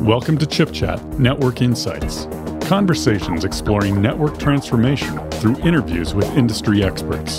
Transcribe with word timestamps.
Welcome 0.00 0.38
to 0.38 0.46
Chip 0.46 0.72
Chat 0.72 1.04
Network 1.18 1.60
Insights. 1.60 2.26
Conversations 2.66 3.44
exploring 3.44 4.00
network 4.00 4.38
transformation 4.38 5.18
through 5.32 5.58
interviews 5.58 6.14
with 6.14 6.26
industry 6.38 6.82
experts. 6.82 7.38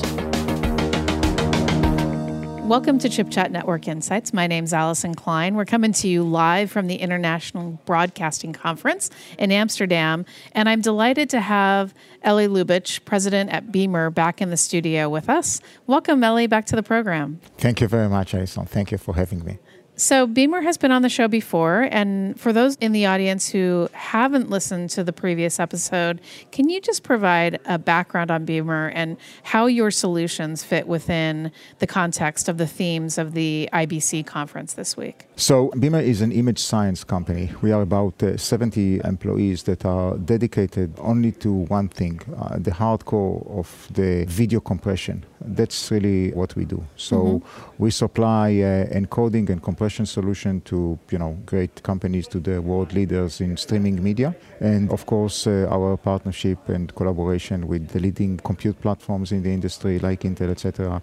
Welcome 2.68 3.00
to 3.00 3.10
Chip 3.10 3.32
Chat 3.32 3.52
Network 3.52 3.88
Insights. 3.88 4.32
My 4.32 4.46
name's 4.46 4.74
Allyson 4.74 5.16
Klein. 5.16 5.56
We're 5.56 5.66
coming 5.66 5.92
to 5.94 6.08
you 6.08 6.22
live 6.22 6.70
from 6.70 6.86
the 6.86 6.98
International 6.98 7.80
Broadcasting 7.88 8.54
Conference 8.54 9.10
in 9.40 9.52
Amsterdam, 9.52 10.24
and 10.52 10.70
I'm 10.70 10.82
delighted 10.82 11.32
to 11.32 11.42
have 11.42 11.96
Eli 12.24 12.46
Lubitch, 12.46 13.04
president 13.06 13.50
at 13.50 13.72
Beamr, 13.72 14.14
back 14.14 14.40
in 14.40 14.52
the 14.52 14.56
studio 14.56 15.10
with 15.10 15.32
us. 15.32 15.62
Welcome, 15.88 16.24
Eli, 16.24 16.46
back 16.46 16.68
to 16.68 16.76
the 16.76 16.84
program. 16.84 17.42
Thank 17.58 17.82
you 17.82 17.88
very 17.88 18.08
much, 18.08 18.36
Allyson. 18.36 18.68
Thank 18.68 18.92
you 18.92 19.00
for 19.00 19.16
having 19.16 19.44
me. 19.44 19.58
So, 20.02 20.26
Beamr 20.26 20.64
has 20.64 20.80
been 20.80 20.92
on 20.92 21.04
the 21.04 21.10
show 21.10 21.28
before. 21.28 21.88
And 21.92 22.38
for 22.40 22.52
those 22.52 22.76
in 22.78 22.92
the 22.92 23.06
audience 23.06 23.50
who 23.50 23.88
haven't 23.94 24.50
listened 24.50 24.90
to 24.92 25.04
the 25.04 25.14
previous 25.14 25.60
episode, 25.60 26.22
can 26.52 26.72
you 26.72 26.82
just 26.82 27.04
provide 27.04 27.60
a 27.66 27.78
background 27.78 28.32
on 28.32 28.44
Beamr 28.44 28.92
and 28.96 29.16
how 29.44 29.68
your 29.68 29.92
solutions 29.92 30.64
fit 30.64 30.88
within 30.88 31.52
the 31.78 31.86
context 31.86 32.50
of 32.50 32.58
the 32.58 32.66
themes 32.66 33.20
of 33.20 33.34
the 33.34 33.70
IBC 33.72 34.26
conference 34.26 34.74
this 34.74 34.98
week? 34.98 35.28
So, 35.42 35.70
Beamr 35.70 36.04
is 36.04 36.22
an 36.22 36.32
image 36.32 36.60
science 36.60 37.04
company. 37.04 37.50
We 37.64 37.72
are 37.72 37.82
about 37.82 38.22
uh, 38.22 38.38
70 38.38 39.02
employees 39.04 39.64
that 39.64 39.86
are 39.86 40.16
dedicated 40.20 40.94
only 41.00 41.32
to 41.32 41.52
one 41.52 41.88
thing 41.88 42.22
uh, 42.38 42.60
the 42.60 42.70
hardcore 42.70 43.50
of 43.58 43.88
the 43.90 44.26
video 44.26 44.60
compression. 44.60 45.26
That's 45.44 45.90
really 45.90 46.30
what 46.34 46.56
we 46.56 46.66
do. 46.66 46.84
So, 46.96 47.16
mm-hmm. 47.18 47.84
we 47.84 47.90
supply 47.90 48.50
uh, 48.52 48.86
encoding 48.94 49.50
and 49.50 49.64
compression 49.64 50.06
solution 50.06 50.62
to 50.66 51.00
you 51.10 51.18
know 51.18 51.36
great 51.48 51.82
companies, 51.82 52.28
to 52.28 52.40
the 52.40 52.62
world 52.62 52.94
leaders 52.94 53.42
in 53.42 53.58
streaming 53.58 54.04
media, 54.04 54.36
and 54.60 54.92
of 54.92 55.08
course 55.08 55.48
uh, 55.48 55.68
our 55.72 55.98
partnership 55.98 56.70
and 56.70 56.94
collaboration 56.94 57.68
with 57.68 57.88
the 57.88 58.00
leading 58.00 58.38
compute 58.38 58.80
platforms 58.80 59.32
in 59.32 59.42
the 59.42 59.52
industry 59.52 59.98
like 59.98 60.22
Intel, 60.22 60.52
etc., 60.52 61.02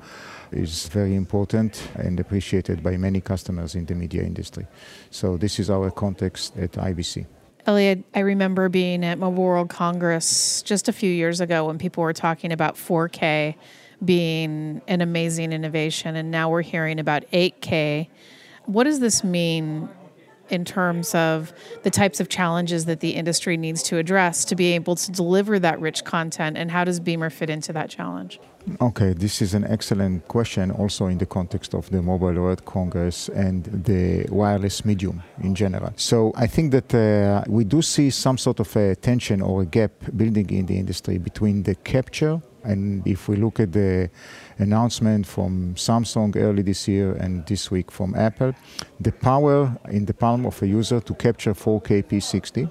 is 0.52 0.88
very 0.88 1.14
important 1.14 1.88
and 1.94 2.18
appreciated 2.20 2.82
by 2.82 2.96
many 2.96 3.20
customers 3.20 3.74
in 3.74 3.86
the 3.86 3.94
media 3.94 4.22
industry. 4.22 4.66
So 5.10 5.36
this 5.36 5.58
is 5.58 5.70
our 5.70 5.90
context 5.90 6.56
at 6.56 6.72
IBC. 6.72 7.26
Elliot, 7.66 8.04
I 8.14 8.20
remember 8.20 8.68
being 8.68 9.04
at 9.04 9.18
Mobile 9.18 9.42
World 9.42 9.68
Congress 9.68 10.62
just 10.62 10.88
a 10.88 10.92
few 10.92 11.10
years 11.10 11.40
ago 11.40 11.66
when 11.66 11.78
people 11.78 12.02
were 12.02 12.14
talking 12.14 12.52
about 12.52 12.76
4K 12.76 13.56
being 14.04 14.80
an 14.86 15.00
amazing 15.00 15.52
innovation, 15.52 16.16
and 16.16 16.30
now 16.30 16.48
we're 16.48 16.62
hearing 16.62 17.00
about 17.00 17.24
8K 17.32 18.08
what 18.68 18.84
does 18.84 19.00
this 19.00 19.24
mean 19.24 19.88
in 20.50 20.64
terms 20.64 21.14
of 21.14 21.52
the 21.84 21.90
types 21.90 22.20
of 22.20 22.28
challenges 22.28 22.84
that 22.84 23.00
the 23.00 23.10
industry 23.10 23.56
needs 23.56 23.82
to 23.82 23.96
address 23.96 24.44
to 24.44 24.54
be 24.54 24.72
able 24.72 24.94
to 24.94 25.10
deliver 25.10 25.58
that 25.58 25.80
rich 25.80 26.04
content, 26.04 26.56
and 26.56 26.70
how 26.70 26.84
does 26.84 27.00
Beamr 27.00 27.32
fit 27.32 27.48
into 27.48 27.72
that 27.72 27.88
challenge? 27.88 28.38
Okay, 28.80 29.12
this 29.12 29.40
is 29.40 29.54
an 29.54 29.64
excellent 29.64 30.26
question 30.28 30.70
also 30.70 31.06
in 31.06 31.18
the 31.18 31.26
context 31.26 31.74
of 31.74 31.88
the 31.90 32.02
Mobile 32.02 32.34
World 32.34 32.64
Congress 32.64 33.28
and 33.28 33.64
the 33.64 34.26
wireless 34.30 34.84
medium 34.84 35.22
in 35.42 35.54
general. 35.54 35.92
So 35.96 36.32
I 36.36 36.46
think 36.46 36.72
that 36.72 36.94
uh, 36.94 37.44
we 37.48 37.64
do 37.64 37.82
see 37.82 38.10
some 38.10 38.38
sort 38.38 38.60
of 38.60 38.76
a 38.76 38.94
tension 38.96 39.40
or 39.40 39.62
a 39.62 39.66
gap 39.66 39.92
building 40.16 40.50
in 40.50 40.66
the 40.66 40.78
industry 40.78 41.18
between 41.18 41.62
the 41.62 41.74
capture 41.76 42.40
and 42.64 43.06
if 43.06 43.28
we 43.28 43.36
look 43.36 43.60
at 43.60 43.72
the 43.72 44.10
announcement 44.58 45.26
from 45.26 45.74
Samsung 45.74 46.36
early 46.36 46.62
this 46.62 46.88
year 46.88 47.14
and 47.14 47.46
this 47.46 47.70
week 47.70 47.90
from 47.90 48.14
Apple, 48.14 48.52
the 49.00 49.12
power 49.12 49.76
in 49.90 50.04
the 50.04 50.14
palm 50.14 50.44
of 50.44 50.60
a 50.62 50.66
user 50.66 51.00
to 51.00 51.14
capture 51.14 51.54
4K 51.54 52.04
P60. 52.04 52.70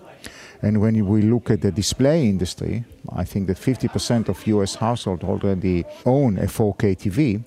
And 0.61 0.81
when 0.81 1.05
we 1.05 1.21
look 1.21 1.49
at 1.49 1.61
the 1.61 1.71
display 1.71 2.27
industry, 2.27 2.83
I 3.15 3.23
think 3.23 3.47
that 3.47 3.57
50% 3.57 4.29
of 4.29 4.45
US 4.47 4.75
households 4.75 5.23
already 5.23 5.85
own 6.05 6.37
a 6.37 6.47
4K 6.47 6.97
TV 6.97 7.43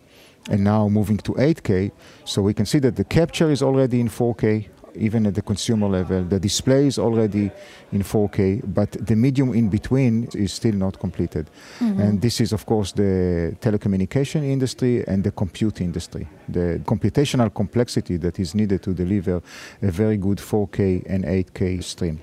and 0.48 0.64
now 0.64 0.88
moving 0.88 1.18
to 1.18 1.32
8K. 1.32 1.90
So 2.24 2.42
we 2.42 2.54
can 2.54 2.66
see 2.66 2.78
that 2.80 2.96
the 2.96 3.04
capture 3.04 3.50
is 3.50 3.62
already 3.62 4.00
in 4.00 4.08
4K, 4.08 4.68
even 4.94 5.26
at 5.26 5.34
the 5.34 5.42
consumer 5.42 5.88
level. 5.88 6.24
The 6.24 6.40
display 6.40 6.86
is 6.86 6.98
already 6.98 7.50
in 7.92 8.02
4K, 8.02 8.62
but 8.74 8.92
the 8.92 9.16
medium 9.16 9.54
in 9.54 9.68
between 9.68 10.28
is 10.34 10.52
still 10.52 10.74
not 10.74 10.98
completed. 10.98 11.50
Mm-hmm. 11.78 12.00
And 12.00 12.20
this 12.20 12.40
is, 12.40 12.52
of 12.52 12.64
course, 12.64 12.92
the 12.92 13.56
telecommunication 13.60 14.44
industry 14.44 15.06
and 15.06 15.22
the 15.22 15.32
compute 15.32 15.80
industry. 15.80 16.26
The 16.48 16.80
computational 16.84 17.52
complexity 17.52 18.16
that 18.18 18.38
is 18.38 18.54
needed 18.54 18.82
to 18.84 18.94
deliver 18.94 19.42
a 19.82 19.90
very 19.90 20.16
good 20.16 20.38
4K 20.38 21.04
and 21.06 21.24
8K 21.24 21.82
stream. 21.84 22.22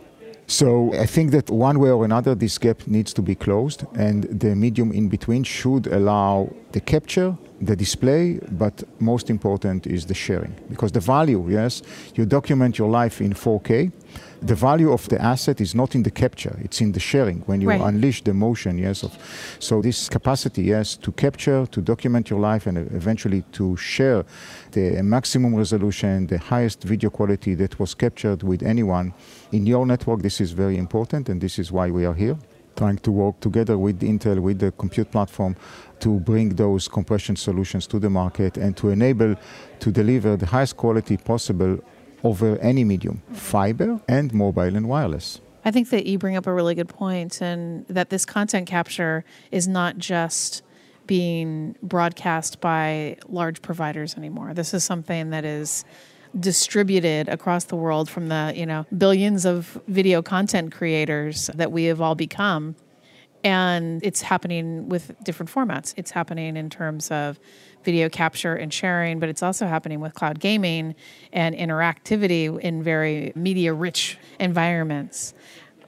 So 0.50 0.94
I 0.94 1.06
think 1.06 1.32
that 1.32 1.50
one 1.50 1.78
way 1.78 1.92
or 1.92 2.06
another, 2.06 2.34
this 2.34 2.58
gap 2.58 2.88
needs 2.88 3.14
to 3.14 3.22
be 3.22 3.36
closed, 3.36 3.86
and 3.96 4.24
the 4.24 4.56
medium 4.56 4.94
in 4.94 5.10
between 5.10 5.44
should 5.44 5.88
allow 5.88 6.54
the 6.72 6.80
capture, 6.80 7.38
the 7.62 7.76
display, 7.76 8.40
but 8.52 8.84
most 9.00 9.30
important 9.30 9.88
is 9.88 10.06
the 10.06 10.14
sharing. 10.14 10.56
Because 10.70 10.92
the 10.92 11.00
value, 11.00 11.46
yes, 11.50 11.82
you 12.16 12.26
document 12.26 12.78
your 12.78 12.90
life 12.90 13.22
in 13.22 13.34
4K 13.34 13.92
the 14.42 14.56
value 14.56 14.92
of 14.92 15.08
the 15.10 15.22
asset 15.22 15.62
is 15.62 15.74
not 15.74 15.96
in 15.96 16.04
the 16.04 16.12
capture, 16.12 16.58
it's 16.62 16.82
in 16.82 16.92
the 16.92 17.00
sharing 17.00 17.40
when 17.42 17.62
you 17.62 17.70
right. 17.70 17.82
unleash 17.82 18.24
the 18.24 18.34
motion, 18.34 18.78
yes. 18.78 19.04
Of, 19.04 19.18
so 19.60 19.82
this 19.82 20.10
capacity, 20.10 20.64
yes, 20.64 20.96
to 20.98 21.12
capture, 21.12 21.66
to 21.68 21.82
document 21.82 22.30
your 22.30 22.40
life, 22.40 22.68
and 22.68 22.78
eventually 22.78 23.44
to 23.54 23.76
share 23.78 24.26
the 24.72 25.02
maximum 25.02 25.56
resolution, 25.56 26.28
the 26.28 26.38
highest 26.38 26.84
video 26.84 27.10
quality 27.10 27.56
that 27.56 27.80
was 27.80 27.94
captured 27.94 28.44
with 28.44 28.64
anyone 28.64 29.14
in 29.52 29.66
your 29.66 29.86
network, 29.86 30.22
this 30.22 30.40
is 30.40 30.52
very 30.52 30.78
important, 30.78 31.30
and 31.30 31.42
this 31.42 31.58
is 31.58 31.72
why 31.72 31.90
we 31.90 32.06
are 32.06 32.14
here 32.14 32.38
trying 32.78 33.00
to 33.00 33.12
work 33.12 33.40
together 33.42 33.78
with 33.78 34.00
Intel, 34.02 34.40
with 34.40 34.60
the 34.60 34.72
compute 34.72 35.12
platform, 35.12 35.56
to 36.00 36.20
bring 36.20 36.50
those 36.56 36.88
compression 36.88 37.36
solutions 37.36 37.88
to 37.88 38.00
the 38.00 38.10
market 38.10 38.56
and 38.58 38.78
to 38.78 38.90
enable 38.90 39.36
to 39.80 39.92
deliver 39.92 40.38
the 40.38 40.46
highest 40.46 40.78
quality 40.78 41.18
possible 41.18 41.80
over 42.24 42.58
any 42.60 42.84
medium, 42.84 43.22
fiber 43.34 44.00
and 44.08 44.34
mobile 44.34 44.76
and 44.76 44.88
wireless. 44.88 45.42
I 45.66 45.72
think 45.72 45.90
that 45.90 46.06
you 46.06 46.18
bring 46.18 46.38
up 46.38 46.48
a 46.48 46.54
really 46.54 46.76
good 46.76 46.88
point, 46.88 47.42
and 47.42 47.86
that 47.88 48.10
this 48.10 48.26
content 48.26 48.68
capture 48.68 49.26
is 49.52 49.68
not 49.68 49.98
just 49.98 50.64
being 51.08 51.76
broadcast 51.82 52.62
by 52.62 53.18
large 53.28 53.62
providers 53.62 54.16
anymore. 54.16 54.54
This 54.54 54.74
is 54.74 54.84
something 54.84 55.30
that 55.32 55.46
is 55.46 55.84
distributed 56.40 57.30
across 57.30 57.66
the 57.66 57.76
world 57.76 58.10
from 58.10 58.28
the 58.28 58.54
you 58.56 58.66
know 58.66 58.86
billions 58.98 59.46
of 59.46 59.82
video 59.88 60.22
content 60.22 60.72
creators 60.72 61.50
that 61.56 61.72
we 61.72 61.86
have 61.86 62.02
all 62.02 62.16
become 62.16 62.76
and 63.44 64.04
it's 64.04 64.22
happening 64.22 64.90
with 64.90 65.16
different 65.24 65.50
formats 65.52 65.94
it's 65.98 66.12
happening 66.12 66.58
in 66.58 66.70
terms 66.70 67.12
of 67.12 67.40
video 67.88 68.10
capture 68.10 68.54
and 68.54 68.74
sharing, 68.74 69.18
but 69.18 69.30
it's 69.30 69.42
also 69.42 69.66
happening 69.66 70.02
with 70.02 70.14
cloud 70.14 70.42
gaming 70.42 70.94
and 71.32 71.56
interactivity 71.56 72.60
in 72.60 72.84
very 72.84 73.32
media 73.34 73.74
rich 73.74 74.18
environments. 74.42 75.34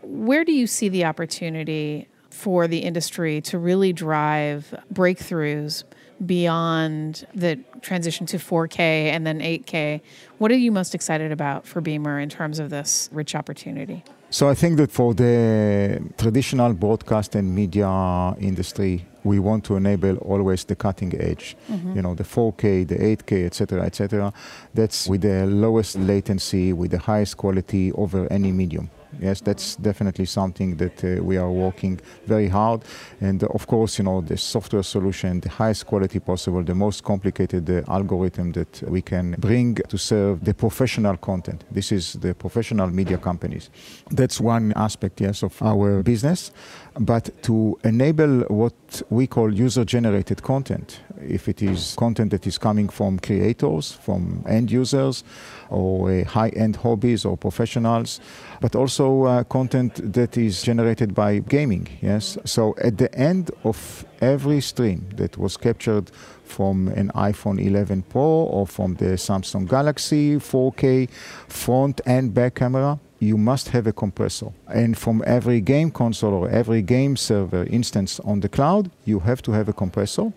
Where 0.02 0.46
do 0.46 0.54
you 0.54 0.66
see 0.66 0.88
the 0.88 1.04
opportunity 1.04 2.08
for 2.30 2.70
the 2.70 2.80
industry 2.80 3.42
to 3.42 3.58
really 3.58 3.92
drive 3.92 4.74
breakthroughs 4.94 5.84
beyond 6.26 7.26
the 7.34 7.60
transition 7.82 8.26
to 8.28 8.38
4K 8.38 8.80
and 8.80 9.26
then 9.26 9.40
8K? 9.40 10.02
What 10.38 10.52
are 10.52 10.58
you 10.58 10.72
most 10.72 10.94
excited 10.96 11.32
about 11.32 11.66
for 11.66 11.82
Beamr 11.82 12.22
in 12.22 12.30
terms 12.30 12.60
of 12.60 12.70
this 12.70 13.10
rich 13.12 13.36
opportunity? 13.36 14.04
So 14.32 14.48
I 14.48 14.54
think 14.54 14.78
that 14.78 14.92
for 14.92 15.16
the 15.16 16.02
traditional 16.18 16.74
broadcast 16.74 17.34
and 17.34 17.56
media 17.56 18.36
industry, 18.40 19.06
we 19.24 19.40
want 19.40 19.64
to 19.66 19.76
enable 19.76 20.18
always 20.18 20.64
the 20.66 20.76
cutting 20.76 21.20
edge. 21.20 21.58
Mm-hmm. 21.70 21.96
You 21.96 22.02
know, 22.04 22.14
the 22.14 22.24
4K, 22.24 22.88
the 22.88 22.96
8K, 22.96 23.46
etc., 23.48 23.84
etc. 23.84 24.32
That's 24.74 25.08
with 25.08 25.22
the 25.22 25.48
lowest 25.48 25.98
latency, 25.98 26.74
with 26.74 26.92
the 26.92 27.00
highest 27.00 27.38
quality 27.38 27.92
over 27.94 28.32
any 28.32 28.52
medium. 28.52 28.92
Yes, 29.22 29.42
that's 29.42 29.76
definitely 29.76 30.26
something 30.26 30.78
that 30.78 31.04
uh, 31.04 31.24
we 31.24 31.38
are 31.38 31.52
working 31.52 32.00
very 32.26 32.48
hard. 32.48 32.84
And 33.22 33.44
uh, 33.44 33.48
of 33.54 33.68
course, 33.68 33.98
you 34.00 34.06
know, 34.06 34.22
the 34.22 34.38
software 34.38 34.84
solution, 34.84 35.42
the 35.42 35.50
highest 35.50 35.86
quality 35.86 36.20
possible, 36.20 36.64
the 36.64 36.76
most 36.76 37.04
complicated 37.04 37.70
uh, 37.70 37.82
algorithm 37.88 38.54
that 38.54 38.82
we 38.88 39.02
can 39.02 39.36
bring 39.40 39.76
to 39.76 39.98
serve 39.98 40.46
the 40.46 40.54
professional 40.54 41.18
content. 41.18 41.66
This 41.72 41.92
is 41.92 42.14
the 42.14 42.34
professional 42.34 42.88
media 42.88 43.18
companies. 43.18 43.70
That's 44.10 44.40
one 44.40 44.74
aspect, 44.76 45.22
yes, 45.22 45.44
of 45.44 45.62
our 45.62 46.02
business. 46.02 46.52
But 47.00 47.44
to 47.44 47.78
enable 47.84 48.42
what 48.44 49.02
we 49.10 49.28
call 49.28 49.54
user 49.54 49.86
generated 49.86 50.44
content, 50.44 51.02
if 51.22 51.48
it 51.48 51.62
is 51.62 51.96
content 51.98 52.32
that 52.32 52.48
is 52.48 52.58
coming 52.58 52.90
from 52.90 53.20
creators, 53.20 53.92
from 53.92 54.44
end 54.48 54.72
users, 54.72 55.24
or 55.70 56.12
uh, 56.12 56.24
high 56.26 56.50
end 56.50 56.78
hobbies 56.78 57.26
or 57.26 57.38
professionals, 57.38 58.20
but 58.62 58.76
also 58.76 59.24
uh, 59.24 59.44
content 59.44 60.14
that 60.14 60.38
is 60.38 60.62
generated 60.62 61.14
by 61.14 61.40
gaming. 61.40 61.88
Yes. 62.02 62.38
So 62.46 62.76
at 62.82 62.98
the 62.98 63.14
end 63.16 63.52
of 63.64 64.06
every 64.22 64.62
stream 64.62 65.08
that 65.16 65.38
was 65.38 65.58
captured 65.58 66.12
from 66.44 66.88
an 66.90 67.12
iPhone 67.16 67.64
11 67.64 68.04
Pro 68.04 68.22
or 68.22 68.66
from 68.66 68.96
the 68.96 69.18
Samsung 69.18 69.68
Galaxy 69.70 70.38
4K 70.38 71.10
front 71.48 72.02
and 72.06 72.34
back 72.34 72.56
camera, 72.56 73.00
you 73.20 73.38
must 73.38 73.70
have 73.70 73.88
a 73.88 73.94
compressor. 73.94 74.48
And 74.68 74.98
from 74.98 75.24
every 75.26 75.62
game 75.62 75.92
console 75.92 76.34
or 76.34 76.50
every 76.50 76.82
game 76.82 77.18
server 77.18 77.64
instance 77.66 78.20
on 78.22 78.40
the 78.40 78.50
cloud, 78.50 78.90
you 79.06 79.20
have 79.20 79.42
to 79.44 79.52
have 79.52 79.68
a 79.68 79.74
compressor. 79.74 80.32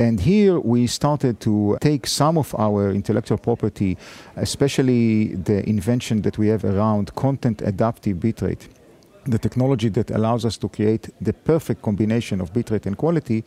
And 0.00 0.18
here 0.18 0.58
we 0.58 0.88
started 0.88 1.38
to 1.40 1.78
take 1.80 2.06
some 2.08 2.36
of 2.36 2.54
our 2.58 2.90
intellectual 2.90 3.38
property, 3.38 3.96
especially 4.36 5.36
the 5.36 5.68
invention 5.68 6.22
that 6.22 6.36
we 6.36 6.48
have 6.48 6.64
around 6.64 7.14
content 7.14 7.62
adaptive 7.62 8.16
bitrate 8.16 8.68
the 9.26 9.38
technology 9.38 9.88
that 9.88 10.10
allows 10.10 10.44
us 10.44 10.56
to 10.58 10.68
create 10.68 11.08
the 11.20 11.32
perfect 11.32 11.82
combination 11.82 12.40
of 12.40 12.52
bitrate 12.52 12.86
and 12.86 12.96
quality 12.96 13.44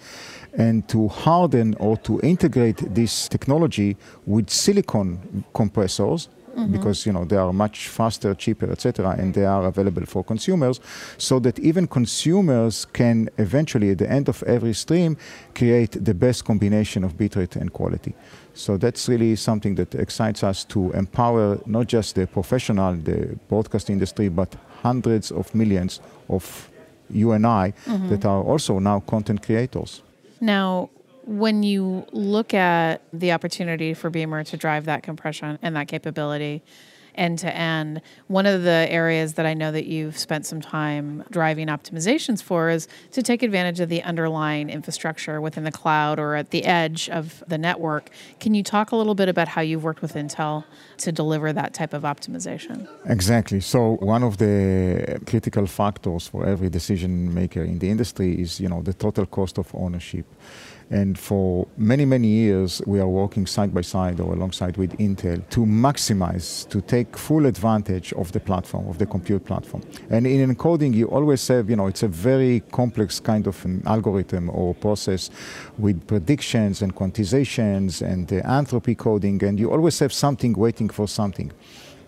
and 0.58 0.88
to 0.88 1.08
harden 1.08 1.76
or 1.76 1.98
to 1.98 2.20
integrate 2.22 2.78
this 2.96 3.28
technology 3.28 3.96
with 4.26 4.50
silicon 4.50 5.44
compressors 5.54 6.30
mm-hmm. 6.58 6.72
because 6.72 7.06
you 7.06 7.14
know 7.14 7.26
they 7.26 7.38
are 7.38 7.54
much 7.54 7.88
faster, 7.88 8.34
cheaper, 8.34 8.72
etc., 8.72 9.16
and 9.18 9.34
they 9.34 9.46
are 9.46 9.66
available 9.66 10.06
for 10.06 10.24
consumers, 10.24 10.80
so 11.18 11.40
that 11.40 11.60
even 11.60 11.88
consumers 11.88 12.86
can 12.86 13.30
eventually, 13.38 13.92
at 13.92 14.00
the 14.00 14.10
end 14.10 14.28
of 14.30 14.44
every 14.44 14.74
stream, 14.74 15.18
create 15.56 16.04
the 16.04 16.14
best 16.14 16.46
combination 16.46 17.04
of 17.04 17.18
bitrate 17.18 17.56
and 17.56 17.72
quality. 17.72 18.14
So 18.54 18.78
that's 18.78 19.08
really 19.08 19.36
something 19.36 19.76
that 19.76 19.94
excites 19.96 20.44
us 20.44 20.66
to 20.66 20.92
empower 20.94 21.60
not 21.66 21.88
just 21.88 22.16
the 22.16 22.26
professional, 22.26 22.96
the 22.96 23.38
broadcast 23.48 23.90
industry, 23.90 24.30
but 24.30 24.56
hundreds 24.82 25.32
of 25.32 25.54
millions 25.54 26.02
of 26.30 26.70
you 27.10 27.32
and 27.32 27.46
I 27.46 27.74
mm-hmm. 27.86 28.10
that 28.10 28.26
are 28.26 28.44
also 28.44 28.80
now 28.80 29.00
content 29.02 29.44
creators. 29.44 30.02
Now, 30.42 30.90
when 31.28 31.62
you 31.62 32.06
look 32.14 32.54
at 32.54 33.02
the 33.12 33.34
opportunity 33.34 33.94
for 33.94 34.10
Beamr 34.10 34.46
to 34.48 34.58
drive 34.58 34.86
that 34.86 35.04
compression 35.04 35.60
and 35.62 35.76
that 35.76 35.90
capability 35.90 36.64
end 37.16 37.40
to 37.40 37.54
end, 37.54 38.02
one 38.28 38.46
of 38.46 38.64
the 38.64 38.88
areas 38.90 39.34
that 39.34 39.46
I 39.46 39.54
know 39.54 39.72
that 39.72 39.88
you've 39.88 40.18
spent 40.18 40.46
some 40.46 40.62
time 40.62 41.24
driving 41.32 41.68
optimizations 41.68 42.42
for 42.42 42.70
is 42.70 42.88
to 43.12 43.22
take 43.24 43.44
advantage 43.44 43.80
of 43.80 43.90
the 43.90 44.04
underlying 44.04 44.70
infrastructure 44.70 45.42
within 45.42 45.64
the 45.64 45.72
cloud 45.72 46.20
or 46.20 46.36
at 46.36 46.52
the 46.52 46.64
edge 46.64 47.10
of 47.10 47.44
the 47.48 47.58
network. 47.58 48.10
Can 48.40 48.54
you 48.54 48.64
talk 48.64 48.92
a 48.92 48.96
little 48.96 49.16
bit 49.16 49.28
about 49.28 49.48
how 49.48 49.62
you've 49.62 49.84
worked 49.84 50.02
with 50.02 50.14
Intel 50.14 50.64
to 51.00 51.12
deliver 51.12 51.52
that 51.52 51.74
type 51.74 51.94
of 51.94 52.04
optimization? 52.04 52.88
Exactly. 53.06 53.60
So 53.60 53.98
one 54.00 54.24
of 54.24 54.38
the 54.38 55.20
critical 55.26 55.66
factors 55.66 56.28
for 56.28 56.46
every 56.46 56.70
decision 56.70 57.34
maker 57.34 57.64
in 57.64 57.80
the 57.80 57.90
industry 57.90 58.40
is, 58.40 58.60
you 58.60 58.70
know, 58.70 58.82
the 58.82 58.94
total 58.94 59.26
cost 59.26 59.58
of 59.58 59.74
ownership. 59.74 60.26
And 60.90 61.20
for 61.20 61.68
many, 61.76 62.06
many 62.06 62.28
years, 62.28 62.82
we 62.86 63.00
are 63.00 63.08
working 63.08 63.46
side 63.46 63.74
by 63.74 63.82
side 63.82 64.22
or 64.22 64.34
alongside 64.34 64.78
with 64.78 64.98
Intel 64.98 65.48
to 65.50 65.66
maximize, 65.66 66.68
to 66.70 66.80
take 66.82 67.18
full 67.18 67.46
advantage 67.46 68.14
of 68.14 68.32
the 68.32 68.40
platform, 68.40 68.88
of 68.88 68.98
the 68.98 69.06
compute 69.06 69.46
platform. 69.46 69.84
And 70.10 70.26
in 70.26 70.56
encoding, 70.56 70.94
you 70.94 71.08
always 71.08 71.46
have, 71.50 71.70
you 71.70 71.76
know, 71.76 71.88
it's 71.88 72.04
a 72.04 72.08
very 72.08 72.62
complex 72.72 73.20
kind 73.20 73.48
of 73.48 73.66
an 73.66 73.84
algorithm 73.86 74.50
or 74.50 74.74
process 74.76 75.30
with 75.78 76.08
predictions 76.08 76.82
and 76.82 76.96
quantizations 76.96 78.02
and 78.02 78.32
uh, 78.32 78.38
entropy 78.58 78.96
coding, 78.96 79.44
and 79.44 79.60
you 79.60 79.70
always 79.70 80.00
have 80.00 80.14
something 80.14 80.54
waiting 80.54 80.90
for 80.90 81.08
something. 81.08 81.52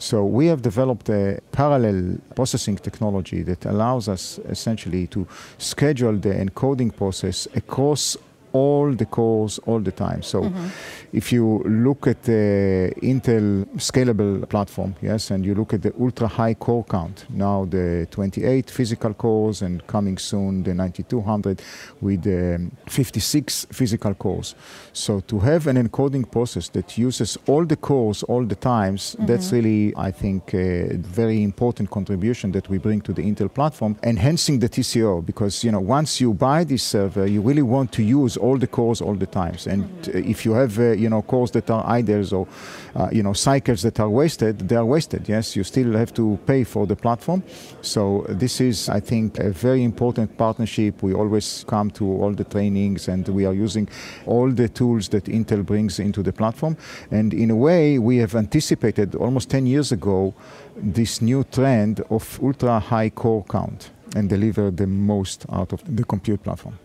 So 0.01 0.23
we 0.23 0.47
have 0.47 0.61
developed 0.61 1.09
a 1.09 1.41
parallel 1.51 2.19
processing 2.33 2.77
technology 2.77 3.43
that 3.43 3.65
allows 3.65 4.07
us 4.07 4.39
essentially 4.47 5.07
to 5.07 5.27
schedule 5.57 6.15
the 6.17 6.29
encoding 6.29 6.95
process 6.95 7.49
across 7.53 8.15
all 8.53 8.91
the 8.93 9.05
cores 9.05 9.59
all 9.65 9.79
the 9.79 9.91
time. 9.91 10.21
So 10.21 10.41
mm-hmm. 10.41 10.67
if 11.13 11.31
you 11.31 11.59
look 11.65 12.07
at 12.07 12.23
the 12.23 12.93
Intel 13.01 13.65
scalable 13.77 14.47
platform, 14.47 14.95
yes, 15.01 15.31
and 15.31 15.45
you 15.45 15.55
look 15.55 15.73
at 15.73 15.81
the 15.81 15.93
ultra 15.99 16.27
high 16.27 16.53
core 16.53 16.83
count, 16.83 17.25
now 17.29 17.65
the 17.65 18.07
28 18.11 18.69
physical 18.69 19.13
cores 19.13 19.61
and 19.61 19.85
coming 19.87 20.17
soon 20.17 20.63
the 20.63 20.73
9200 20.73 21.61
with 22.01 22.25
um, 22.27 22.71
56 22.87 23.67
physical 23.71 24.13
cores. 24.13 24.55
So 24.93 25.19
to 25.21 25.39
have 25.39 25.67
an 25.67 25.77
encoding 25.77 26.29
process 26.31 26.69
that 26.69 26.97
uses 26.97 27.37
all 27.47 27.65
the 27.65 27.75
cores 27.75 28.23
all 28.23 28.43
the 28.45 28.55
times, 28.55 29.15
mm-hmm. 29.15 29.25
that's 29.25 29.51
really, 29.51 29.93
I 29.95 30.11
think, 30.11 30.53
a 30.53 30.97
very 30.97 31.43
important 31.43 31.89
contribution 31.89 32.51
that 32.53 32.69
we 32.69 32.77
bring 32.77 33.01
to 33.01 33.13
the 33.13 33.21
Intel 33.21 33.53
platform, 33.53 33.97
enhancing 34.03 34.59
the 34.59 34.69
TCO 34.69 35.25
because, 35.25 35.63
you 35.63 35.71
know, 35.71 35.79
once 35.79 36.21
you 36.21 36.33
buy 36.33 36.63
this 36.63 36.83
server, 36.83 37.25
you 37.25 37.41
really 37.41 37.61
want 37.61 37.91
to 37.93 38.03
use 38.03 38.37
all 38.39 38.57
the 38.57 38.68
cores 38.68 39.01
all 39.01 39.15
the 39.15 39.25
times. 39.25 39.68
And 39.68 39.83
mm-hmm. 39.83 40.30
if 40.30 40.45
you 40.45 40.53
have, 40.53 40.80
uh, 40.80 40.91
you 40.91 41.09
know, 41.09 41.21
cores 41.21 41.51
that 41.51 41.69
are 41.69 41.86
idles 41.86 42.33
or, 42.33 42.47
uh, 42.95 43.09
you 43.12 43.24
know, 43.24 43.33
cycles 43.33 43.81
that 43.81 44.00
are 44.00 44.09
wasted, 44.09 44.68
they 44.68 44.75
are 44.75 44.86
wasted. 44.86 45.27
Yes, 45.30 45.56
you 45.56 45.63
still 45.63 45.94
have 45.94 46.13
to 46.13 46.39
pay 46.45 46.63
for 46.63 46.88
the 46.88 46.95
platform. 46.95 47.44
So 47.81 48.25
this 48.30 48.62
is, 48.62 48.89
I 48.89 49.00
think, 49.00 49.39
a 49.39 49.51
very 49.51 49.83
important 49.83 50.38
partnership. 50.38 51.03
We 51.03 51.13
always 51.13 51.65
come 51.68 51.91
to 51.91 52.06
all 52.06 52.33
the 52.33 52.44
trainings 52.44 53.07
and 53.07 53.27
we 53.27 53.45
are 53.45 53.53
using 53.53 53.88
all 54.25 54.50
the 54.50 54.69
tools 54.69 55.09
that 55.09 55.25
Intel 55.25 55.65
brings 55.65 56.00
into 56.00 56.24
the 56.24 56.33
platform. 56.33 56.77
And 57.12 57.33
in 57.33 57.51
a 57.51 57.56
way, 57.56 58.00
we 58.00 58.18
have 58.18 58.35
anticipated 58.35 59.15
almost 59.15 59.50
10 59.50 59.65
years 59.65 59.92
ago 59.92 60.33
this 60.75 61.21
new 61.21 61.44
trend 61.44 62.01
of 62.09 62.39
ultra 62.42 62.80
high 62.80 63.09
core 63.09 63.44
count 63.50 63.92
and 64.15 64.30
deliver 64.30 64.71
the 64.71 64.88
most 64.88 65.45
out 65.51 65.74
of 65.74 65.83
the 65.95 66.03
compute 66.03 66.44
platform. 66.44 66.77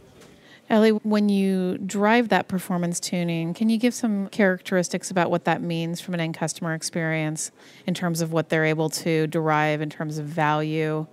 Eli, 0.71 0.91
when 0.91 1.29
you 1.29 1.79
drive 1.79 2.31
that 2.31 2.49
performance 2.49 2.99
tuning, 2.99 3.53
can 3.53 3.69
you 3.69 3.77
give 3.77 3.93
some 3.93 4.29
characteristics 4.29 5.11
about 5.11 5.31
what 5.31 5.45
that 5.45 5.61
means 5.61 6.01
from 6.01 6.15
an 6.15 6.21
end 6.21 6.35
customer 6.35 6.75
experience 6.75 7.51
in 7.87 7.93
terms 7.93 8.23
of 8.23 8.33
what 8.33 8.49
they're 8.49 8.65
able 8.65 8.89
to 8.89 9.27
derive 9.27 9.81
in 9.83 9.91
terms 9.91 10.17
of 10.19 10.25
value 10.27 11.07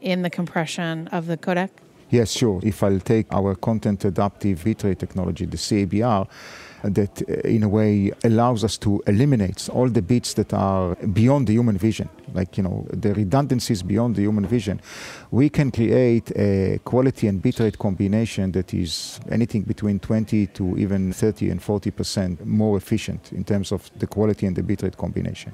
in 0.00 0.22
the 0.22 0.30
compression 0.30 1.08
of 1.08 1.26
the 1.26 1.36
codec? 1.36 1.70
Yes, 2.10 2.32
sure. 2.32 2.60
If 2.62 2.82
I'll 2.82 3.00
take 3.00 3.32
our 3.32 3.54
content 3.54 4.04
adaptive 4.04 4.62
bitrate 4.64 4.98
technology, 4.98 5.46
the 5.46 5.56
CABR, 5.56 6.28
that 6.84 7.22
uh, 7.22 7.48
in 7.48 7.62
a 7.62 7.68
way 7.68 8.12
allows 8.24 8.64
us 8.64 8.76
to 8.78 9.02
eliminate 9.06 9.68
all 9.70 9.88
the 9.88 10.02
bits 10.02 10.34
that 10.34 10.52
are 10.52 10.94
beyond 10.96 11.46
the 11.46 11.54
human 11.54 11.78
vision, 11.78 12.10
like 12.34 12.56
you 12.56 12.62
know 12.62 12.86
the 12.92 13.14
redundancies 13.14 13.82
beyond 13.82 14.16
the 14.16 14.22
human 14.22 14.46
vision. 14.46 14.80
We 15.30 15.48
can 15.48 15.70
create 15.70 16.32
a 16.36 16.80
quality 16.84 17.28
and 17.28 17.42
bitrate 17.42 17.78
combination 17.78 18.52
that 18.52 18.74
is 18.74 19.20
anything 19.30 19.62
between 19.62 20.00
20 20.00 20.46
to 20.48 20.76
even 20.78 21.12
30 21.12 21.50
and 21.50 21.62
40 21.62 21.90
percent 21.90 22.46
more 22.46 22.76
efficient 22.76 23.32
in 23.32 23.44
terms 23.44 23.72
of 23.72 23.90
the 23.98 24.06
quality 24.06 24.46
and 24.46 24.56
the 24.56 24.62
bitrate 24.62 24.96
combination. 24.96 25.52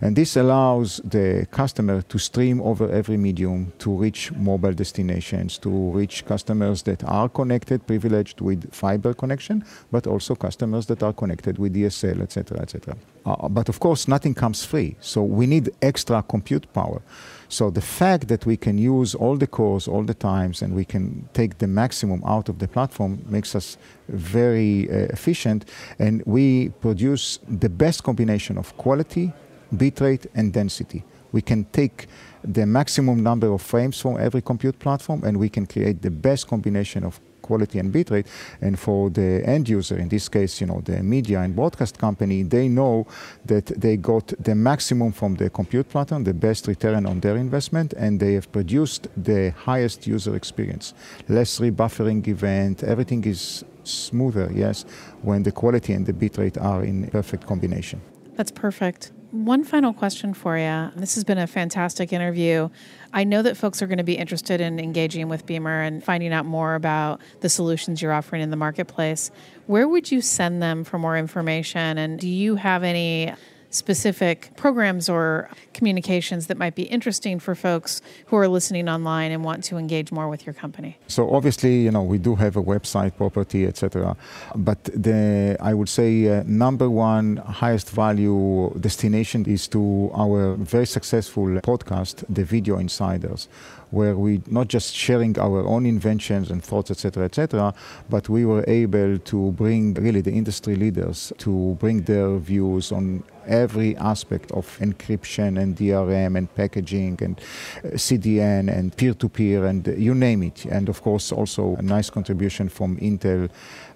And 0.00 0.16
this 0.16 0.36
allows 0.36 1.00
the 1.04 1.46
customer 1.50 2.02
to 2.02 2.18
stream 2.18 2.60
over 2.60 2.90
every 2.90 3.16
medium 3.16 3.72
to 3.78 3.90
reach 3.90 4.32
mobile 4.32 4.72
destinations, 4.72 5.58
to 5.58 5.70
reach 5.70 6.24
customers 6.26 6.82
that 6.82 7.04
are 7.04 7.28
connected, 7.28 7.86
privileged 7.86 8.40
with 8.40 8.72
fiber 8.72 9.14
connection, 9.14 9.64
but 9.90 10.06
also 10.06 10.34
customers 10.34 10.56
customers 10.56 10.86
that 10.86 11.02
are 11.02 11.12
connected 11.12 11.58
with 11.58 11.74
DSL, 11.74 12.22
etc., 12.22 12.60
etc. 12.60 12.96
Uh, 13.24 13.48
but 13.48 13.68
of 13.68 13.78
course, 13.80 14.08
nothing 14.08 14.34
comes 14.34 14.64
free. 14.64 14.96
So 15.00 15.22
we 15.22 15.46
need 15.46 15.70
extra 15.82 16.15
compute 16.22 16.72
power. 16.72 17.02
So 17.48 17.70
the 17.70 17.80
fact 17.80 18.28
that 18.28 18.44
we 18.44 18.56
can 18.56 18.78
use 18.78 19.14
all 19.14 19.36
the 19.36 19.46
cores 19.46 19.88
all 19.88 20.02
the 20.02 20.14
times 20.14 20.62
and 20.62 20.74
we 20.74 20.84
can 20.84 21.28
take 21.32 21.58
the 21.58 21.66
maximum 21.66 22.22
out 22.24 22.48
of 22.48 22.58
the 22.58 22.68
platform 22.68 23.22
makes 23.28 23.54
us 23.54 23.78
very 24.08 24.88
uh, 24.90 25.12
efficient, 25.12 25.64
and 25.98 26.22
we 26.26 26.70
produce 26.80 27.38
the 27.48 27.68
best 27.68 28.02
combination 28.02 28.58
of 28.58 28.76
quality, 28.76 29.32
bitrate, 29.74 30.26
and 30.34 30.52
density. 30.52 31.04
We 31.32 31.42
can 31.42 31.64
take 31.72 32.06
the 32.42 32.66
maximum 32.66 33.22
number 33.22 33.52
of 33.52 33.62
frames 33.62 34.00
from 34.00 34.18
every 34.18 34.42
compute 34.42 34.78
platform, 34.78 35.24
and 35.24 35.36
we 35.36 35.48
can 35.48 35.66
create 35.66 36.02
the 36.02 36.10
best 36.10 36.46
combination 36.46 37.04
of 37.04 37.20
quality 37.46 37.78
and 37.78 37.92
bitrate. 37.92 38.26
And 38.60 38.78
for 38.78 39.10
the 39.10 39.30
end 39.46 39.68
user, 39.68 39.96
in 39.96 40.08
this 40.08 40.28
case, 40.28 40.60
you 40.60 40.66
know, 40.66 40.80
the 40.84 41.02
media 41.02 41.40
and 41.40 41.54
broadcast 41.54 41.98
company, 41.98 42.42
they 42.42 42.68
know 42.68 43.06
that 43.44 43.66
they 43.66 43.96
got 43.96 44.26
the 44.38 44.54
maximum 44.54 45.12
from 45.12 45.36
the 45.36 45.48
compute 45.50 45.88
platform, 45.88 46.24
the 46.24 46.34
best 46.34 46.66
return 46.66 47.06
on 47.06 47.20
their 47.20 47.36
investment, 47.36 47.94
and 47.94 48.20
they 48.20 48.34
have 48.34 48.50
produced 48.52 49.08
the 49.16 49.52
highest 49.68 50.06
user 50.06 50.34
experience. 50.36 50.94
Less 51.28 51.60
rebuffering 51.60 52.24
event, 52.28 52.82
everything 52.82 53.24
is 53.24 53.64
smoother, 53.84 54.50
yes, 54.54 54.84
when 55.22 55.42
the 55.42 55.52
quality 55.52 55.92
and 55.92 56.04
the 56.06 56.12
bitrate 56.12 56.60
are 56.60 56.82
in 56.82 57.08
perfect 57.10 57.46
combination. 57.46 58.00
That's 58.36 58.50
perfect. 58.50 59.12
One 59.44 59.64
final 59.64 59.92
question 59.92 60.32
for 60.32 60.56
you. 60.56 60.90
This 60.96 61.14
has 61.14 61.22
been 61.22 61.36
a 61.36 61.46
fantastic 61.46 62.10
interview. 62.10 62.70
I 63.12 63.24
know 63.24 63.42
that 63.42 63.58
folks 63.58 63.82
are 63.82 63.86
going 63.86 63.98
to 63.98 64.04
be 64.04 64.16
interested 64.16 64.62
in 64.62 64.80
engaging 64.80 65.28
with 65.28 65.44
Beamr 65.44 65.86
and 65.86 66.02
finding 66.02 66.32
out 66.32 66.46
more 66.46 66.74
about 66.74 67.20
the 67.40 67.50
solutions 67.50 68.00
you're 68.00 68.14
offering 68.14 68.40
in 68.40 68.48
the 68.48 68.56
marketplace. 68.56 69.30
Where 69.66 69.86
would 69.86 70.10
you 70.10 70.22
send 70.22 70.62
them 70.62 70.84
for 70.84 70.98
more 70.98 71.18
information? 71.18 71.98
And 71.98 72.18
do 72.18 72.26
you 72.26 72.56
have 72.56 72.82
any 72.82 73.34
specific 73.76 74.50
programs 74.56 75.08
or 75.08 75.48
communications 75.74 76.46
that 76.48 76.56
might 76.56 76.74
be 76.74 76.84
interesting 76.84 77.38
for 77.38 77.54
folks 77.54 78.00
who 78.26 78.36
are 78.36 78.48
listening 78.48 78.88
online 78.88 79.30
and 79.30 79.44
want 79.44 79.62
to 79.64 79.76
engage 79.76 80.10
more 80.10 80.28
with 80.28 80.46
your 80.46 80.54
company? 80.54 80.96
So 81.06 81.34
obviously, 81.34 81.82
you 81.86 81.90
know, 81.90 82.02
we 82.02 82.18
do 82.18 82.34
have 82.34 82.56
a 82.56 82.62
website 82.62 83.16
property, 83.16 83.66
etc. 83.66 84.16
But 84.54 84.84
the 84.84 85.56
I 85.60 85.72
would 85.74 85.88
say 85.88 86.10
uh, 86.28 86.42
number 86.46 86.88
one 86.90 87.36
highest 87.36 87.90
value 87.90 88.72
destination 88.80 89.44
is 89.46 89.68
to 89.68 90.10
our 90.14 90.54
very 90.54 90.86
successful 90.86 91.46
podcast, 91.70 92.24
the 92.28 92.44
Video 92.44 92.78
Insiders, 92.78 93.48
where 93.90 94.16
we 94.16 94.42
not 94.46 94.68
just 94.68 94.94
sharing 94.94 95.38
our 95.38 95.60
own 95.66 95.86
inventions 95.86 96.50
and 96.50 96.62
thoughts, 96.62 96.90
etc., 96.90 97.24
etc., 97.24 97.74
but 98.10 98.28
we 98.28 98.44
were 98.44 98.64
able 98.66 99.18
to 99.18 99.52
bring 99.52 99.94
really 99.94 100.20
the 100.20 100.32
industry 100.32 100.76
leaders 100.76 101.32
to 101.38 101.76
bring 101.80 102.02
their 102.02 102.36
views 102.38 102.92
on 102.92 103.22
every 103.46 103.96
aspect 103.96 104.50
of 104.52 104.78
encryption 104.78 105.58
and 105.60 105.76
DRM 105.76 106.36
and 106.36 106.54
packaging 106.54 107.18
and 107.22 107.40
uh, 107.84 107.88
CDN 107.90 108.70
and 108.70 108.96
peer-to-peer 108.96 109.64
and 109.64 109.86
you 109.98 110.14
name 110.14 110.42
it. 110.42 110.64
And 110.66 110.88
of 110.88 111.02
course, 111.02 111.32
also 111.32 111.76
a 111.76 111.82
nice 111.82 112.10
contribution 112.10 112.68
from 112.68 112.96
Intel 112.98 113.48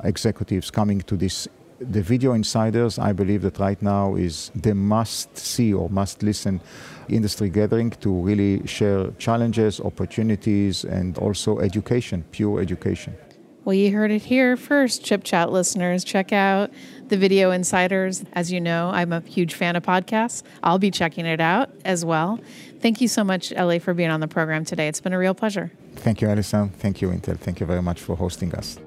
executives 0.04 0.70
coming 0.70 1.00
to 1.02 1.16
this 1.16 1.48
the 1.80 2.02
video 2.02 2.34
insiders 2.34 2.98
i 2.98 3.10
believe 3.10 3.40
that 3.40 3.58
right 3.58 3.80
now 3.80 4.14
is 4.14 4.50
the 4.54 4.74
must 4.74 5.34
see 5.38 5.72
or 5.72 5.88
must 5.88 6.22
listen 6.22 6.60
industry 7.08 7.48
gathering 7.48 7.88
to 7.88 8.10
really 8.20 8.66
share 8.66 9.10
challenges 9.18 9.80
opportunities 9.80 10.84
and 10.84 11.16
also 11.16 11.58
education 11.58 12.22
pure 12.32 12.60
education 12.60 13.16
well, 13.64 13.74
you 13.74 13.92
heard 13.92 14.10
it 14.10 14.22
here 14.22 14.56
first, 14.56 15.04
Chip 15.04 15.22
Chat 15.22 15.52
listeners. 15.52 16.02
Check 16.02 16.32
out 16.32 16.70
the 17.08 17.16
Video 17.16 17.50
Insiders. 17.50 18.24
As 18.32 18.50
you 18.50 18.60
know, 18.60 18.90
I'm 18.90 19.12
a 19.12 19.20
huge 19.20 19.54
fan 19.54 19.76
of 19.76 19.82
podcasts. 19.82 20.42
I'll 20.62 20.78
be 20.78 20.90
checking 20.90 21.26
it 21.26 21.40
out 21.40 21.70
as 21.84 22.04
well. 22.04 22.40
Thank 22.80 23.00
you 23.00 23.08
so 23.08 23.22
much, 23.22 23.52
Eli, 23.52 23.78
for 23.78 23.92
being 23.92 24.10
on 24.10 24.20
the 24.20 24.28
program 24.28 24.64
today. 24.64 24.88
It's 24.88 25.00
been 25.00 25.12
a 25.12 25.18
real 25.18 25.34
pleasure. 25.34 25.70
Thank 25.96 26.22
you, 26.22 26.28
Allyson. 26.28 26.70
Thank 26.70 27.02
you, 27.02 27.08
Intel. 27.08 27.38
Thank 27.38 27.60
you 27.60 27.66
very 27.66 27.82
much 27.82 28.00
for 28.00 28.16
hosting 28.16 28.54
us. 28.54 28.78